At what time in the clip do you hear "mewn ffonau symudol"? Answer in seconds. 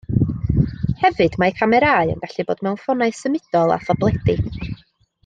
2.69-3.75